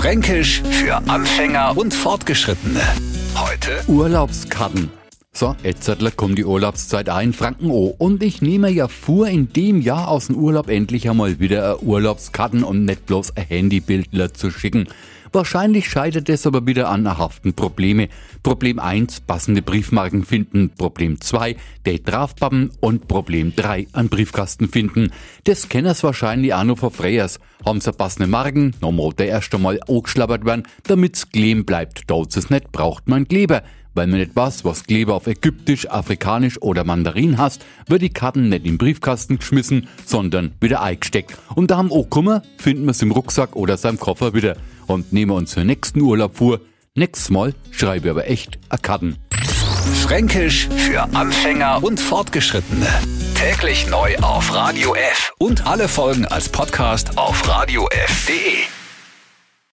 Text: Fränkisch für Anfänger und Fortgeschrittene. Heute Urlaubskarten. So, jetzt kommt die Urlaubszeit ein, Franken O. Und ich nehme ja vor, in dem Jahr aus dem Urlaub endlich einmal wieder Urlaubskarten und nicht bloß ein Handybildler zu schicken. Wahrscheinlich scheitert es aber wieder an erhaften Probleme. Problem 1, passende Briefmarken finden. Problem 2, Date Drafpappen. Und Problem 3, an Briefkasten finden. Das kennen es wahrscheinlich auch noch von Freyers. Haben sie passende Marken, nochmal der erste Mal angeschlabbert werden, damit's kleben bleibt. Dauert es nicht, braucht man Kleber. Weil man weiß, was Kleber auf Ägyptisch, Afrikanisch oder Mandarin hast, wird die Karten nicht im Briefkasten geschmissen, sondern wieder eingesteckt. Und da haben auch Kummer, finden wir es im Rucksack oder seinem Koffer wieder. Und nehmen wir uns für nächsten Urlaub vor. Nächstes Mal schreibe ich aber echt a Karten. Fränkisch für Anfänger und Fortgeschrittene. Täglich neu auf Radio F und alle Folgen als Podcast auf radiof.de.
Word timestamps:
Fränkisch 0.00 0.62
für 0.70 0.96
Anfänger 1.10 1.76
und 1.76 1.92
Fortgeschrittene. 1.92 2.80
Heute 3.36 3.82
Urlaubskarten. 3.86 4.90
So, 5.32 5.54
jetzt 5.62 5.88
kommt 6.16 6.38
die 6.38 6.44
Urlaubszeit 6.44 7.08
ein, 7.08 7.32
Franken 7.32 7.70
O. 7.70 7.94
Und 7.96 8.22
ich 8.22 8.42
nehme 8.42 8.68
ja 8.68 8.88
vor, 8.88 9.28
in 9.28 9.52
dem 9.52 9.80
Jahr 9.80 10.08
aus 10.08 10.26
dem 10.26 10.36
Urlaub 10.36 10.68
endlich 10.68 11.08
einmal 11.08 11.38
wieder 11.38 11.82
Urlaubskarten 11.82 12.64
und 12.64 12.84
nicht 12.84 13.06
bloß 13.06 13.36
ein 13.36 13.46
Handybildler 13.46 14.34
zu 14.34 14.50
schicken. 14.50 14.88
Wahrscheinlich 15.32 15.88
scheitert 15.88 16.28
es 16.28 16.48
aber 16.48 16.66
wieder 16.66 16.88
an 16.88 17.06
erhaften 17.06 17.54
Probleme. 17.54 18.08
Problem 18.42 18.80
1, 18.80 19.20
passende 19.20 19.62
Briefmarken 19.62 20.24
finden. 20.24 20.70
Problem 20.76 21.20
2, 21.20 21.54
Date 21.86 22.08
Drafpappen. 22.08 22.72
Und 22.80 23.06
Problem 23.06 23.54
3, 23.54 23.86
an 23.92 24.08
Briefkasten 24.08 24.68
finden. 24.68 25.12
Das 25.44 25.68
kennen 25.68 25.86
es 25.86 26.02
wahrscheinlich 26.02 26.52
auch 26.52 26.64
noch 26.64 26.78
von 26.78 26.90
Freyers. 26.90 27.38
Haben 27.64 27.80
sie 27.80 27.92
passende 27.92 28.26
Marken, 28.26 28.74
nochmal 28.80 29.12
der 29.12 29.28
erste 29.28 29.58
Mal 29.58 29.78
angeschlabbert 29.86 30.44
werden, 30.44 30.66
damit's 30.82 31.30
kleben 31.30 31.64
bleibt. 31.64 32.10
Dauert 32.10 32.36
es 32.36 32.50
nicht, 32.50 32.72
braucht 32.72 33.08
man 33.08 33.28
Kleber. 33.28 33.62
Weil 33.94 34.06
man 34.06 34.24
weiß, 34.34 34.64
was 34.64 34.84
Kleber 34.84 35.14
auf 35.14 35.26
Ägyptisch, 35.26 35.90
Afrikanisch 35.90 36.60
oder 36.62 36.84
Mandarin 36.84 37.38
hast, 37.38 37.64
wird 37.88 38.02
die 38.02 38.10
Karten 38.10 38.48
nicht 38.48 38.66
im 38.66 38.78
Briefkasten 38.78 39.38
geschmissen, 39.38 39.88
sondern 40.04 40.52
wieder 40.60 40.82
eingesteckt. 40.82 41.36
Und 41.54 41.70
da 41.70 41.76
haben 41.76 41.90
auch 41.90 42.08
Kummer, 42.08 42.42
finden 42.58 42.84
wir 42.84 42.92
es 42.92 43.02
im 43.02 43.10
Rucksack 43.10 43.56
oder 43.56 43.76
seinem 43.76 43.98
Koffer 43.98 44.34
wieder. 44.34 44.56
Und 44.86 45.12
nehmen 45.12 45.32
wir 45.32 45.36
uns 45.36 45.54
für 45.54 45.64
nächsten 45.64 46.00
Urlaub 46.00 46.36
vor. 46.36 46.60
Nächstes 46.94 47.30
Mal 47.30 47.54
schreibe 47.70 48.08
ich 48.08 48.10
aber 48.10 48.28
echt 48.28 48.58
a 48.68 48.76
Karten. 48.76 49.16
Fränkisch 50.02 50.68
für 50.68 51.02
Anfänger 51.14 51.82
und 51.82 52.00
Fortgeschrittene. 52.00 52.86
Täglich 53.34 53.88
neu 53.88 54.16
auf 54.18 54.54
Radio 54.54 54.94
F 54.94 55.32
und 55.38 55.66
alle 55.66 55.88
Folgen 55.88 56.26
als 56.26 56.48
Podcast 56.48 57.16
auf 57.16 57.48
radiof.de. 57.48 58.69